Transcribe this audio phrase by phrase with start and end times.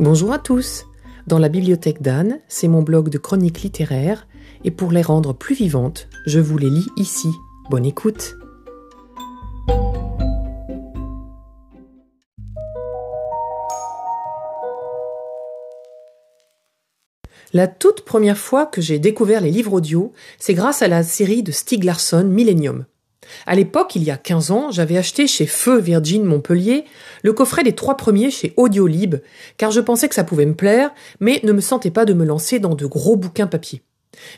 [0.00, 0.86] Bonjour à tous.
[1.26, 4.28] Dans la bibliothèque d'Anne, c'est mon blog de chroniques littéraires,
[4.62, 7.28] et pour les rendre plus vivantes, je vous les lis ici.
[7.68, 8.36] Bonne écoute.
[17.52, 21.42] La toute première fois que j'ai découvert les livres audio, c'est grâce à la série
[21.42, 22.84] de Stieg Larsson Millennium.
[23.46, 26.84] À l'époque, il y a 15 ans, j'avais acheté chez Feu Virgin Montpellier
[27.22, 29.16] le coffret des trois premiers chez Audiolib,
[29.56, 32.24] car je pensais que ça pouvait me plaire, mais ne me sentais pas de me
[32.24, 33.82] lancer dans de gros bouquins papier.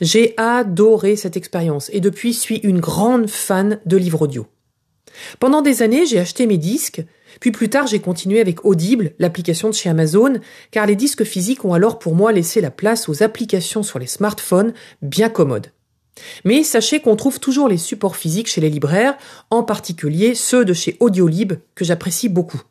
[0.00, 4.46] J'ai adoré cette expérience et depuis suis une grande fan de livres audio.
[5.40, 7.02] Pendant des années, j'ai acheté mes disques,
[7.40, 10.34] puis plus tard j'ai continué avec Audible, l'application de chez Amazon,
[10.70, 14.06] car les disques physiques ont alors pour moi laissé la place aux applications sur les
[14.06, 15.72] smartphones bien commodes.
[16.44, 19.16] Mais sachez qu'on trouve toujours les supports physiques chez les libraires,
[19.50, 22.62] en particulier ceux de chez Audiolib, que j'apprécie beaucoup.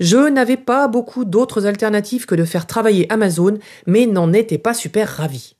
[0.00, 4.74] Je n'avais pas beaucoup d'autres alternatives que de faire travailler Amazon, mais n'en étais pas
[4.74, 5.56] super ravi.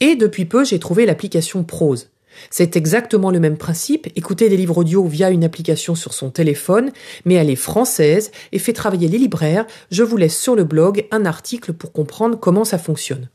[0.00, 2.10] Et depuis peu, j'ai trouvé l'application Prose.
[2.48, 6.90] C'est exactement le même principe, écouter des livres audio via une application sur son téléphone,
[7.24, 9.66] mais elle est française et fait travailler les libraires.
[9.90, 13.28] Je vous laisse sur le blog un article pour comprendre comment ça fonctionne.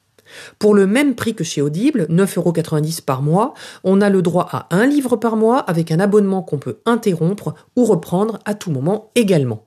[0.59, 4.67] Pour le même prix que chez Audible, 9,90€ par mois, on a le droit à
[4.75, 9.11] un livre par mois avec un abonnement qu'on peut interrompre ou reprendre à tout moment
[9.15, 9.65] également.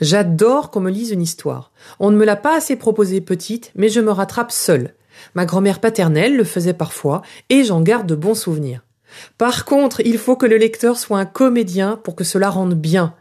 [0.00, 1.72] J'adore qu'on me lise une histoire.
[1.98, 4.94] On ne me l'a pas assez proposé petite, mais je me rattrape seule.
[5.34, 8.82] Ma grand-mère paternelle le faisait parfois, et j'en garde de bons souvenirs.
[9.36, 13.14] Par contre, il faut que le lecteur soit un comédien pour que cela rende bien.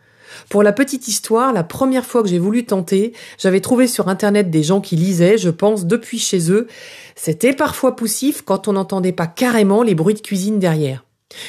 [0.49, 4.49] Pour la petite histoire, la première fois que j'ai voulu tenter, j'avais trouvé sur internet
[4.49, 6.67] des gens qui lisaient, je pense, depuis chez eux.
[7.15, 11.05] C'était parfois poussif quand on n'entendait pas carrément les bruits de cuisine derrière.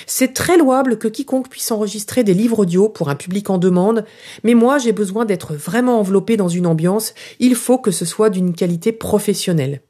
[0.07, 4.05] C'est très louable que quiconque puisse enregistrer des livres audio pour un public en demande,
[4.45, 8.31] mais moi j'ai besoin d'être vraiment enveloppé dans une ambiance, il faut que ce soit
[8.31, 9.81] d'une qualité professionnelle.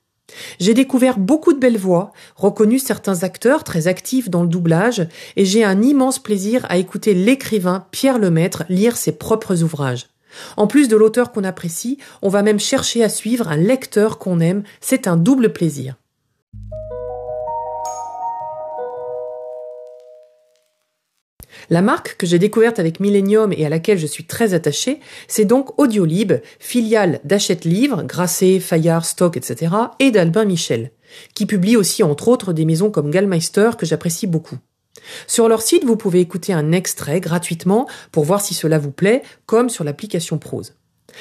[0.58, 5.44] J'ai découvert beaucoup de belles voix, reconnu certains acteurs très actifs dans le doublage, et
[5.44, 10.06] j'ai un immense plaisir à écouter l'écrivain Pierre Lemaître lire ses propres ouvrages.
[10.56, 14.40] En plus de l'auteur qu'on apprécie, on va même chercher à suivre un lecteur qu'on
[14.40, 15.96] aime, c'est un double plaisir.
[21.72, 24.98] La marque que j'ai découverte avec Millennium et à laquelle je suis très attachée,
[25.28, 30.90] c'est donc Audiolib, filiale d'Achète Livre, Grasset, Fayard, Stock, etc., et d'Albin Michel,
[31.34, 34.58] qui publie aussi entre autres des maisons comme Gallmeister que j'apprécie beaucoup.
[35.28, 39.22] Sur leur site, vous pouvez écouter un extrait gratuitement pour voir si cela vous plaît,
[39.46, 40.74] comme sur l'application Prose.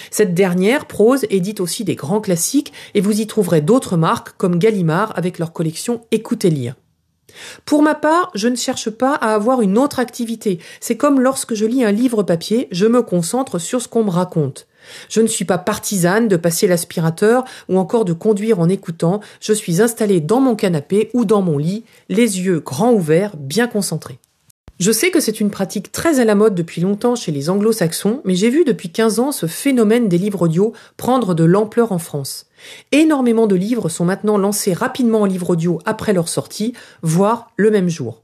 [0.10, 4.58] Cette dernière, Prose, édite aussi des grands classiques et vous y trouverez d'autres marques comme
[4.58, 6.76] Gallimard avec leur collection Écoutez lire.
[7.66, 10.59] Pour ma part, je ne cherche pas à avoir une autre activité.
[10.79, 14.09] C'est comme lorsque je lis un livre papier, je me concentre sur ce qu'on me
[14.09, 14.67] raconte.
[15.09, 19.53] Je ne suis pas partisane de passer l'aspirateur ou encore de conduire en écoutant, je
[19.53, 24.19] suis installée dans mon canapé ou dans mon lit, les yeux grands ouverts, bien concentrés.
[24.79, 28.22] Je sais que c'est une pratique très à la mode depuis longtemps chez les anglo-saxons,
[28.23, 32.00] mais j'ai vu depuis 15 ans ce phénomène des livres audio prendre de l'ampleur en
[32.00, 32.45] France.
[32.94, 37.72] Énormément de livres sont maintenant lancés rapidement en livre audio après leur sortie, voire le
[37.72, 38.23] même jour.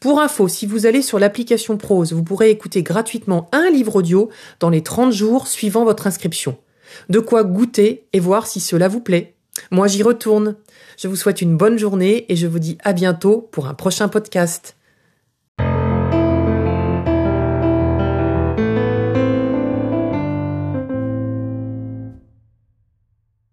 [0.00, 4.28] Pour info, si vous allez sur l'application Prose, vous pourrez écouter gratuitement un livre audio
[4.58, 6.56] dans les 30 jours suivant votre inscription.
[7.10, 9.34] De quoi goûter et voir si cela vous plaît.
[9.70, 10.56] Moi j'y retourne.
[10.98, 14.08] Je vous souhaite une bonne journée et je vous dis à bientôt pour un prochain
[14.08, 14.75] podcast.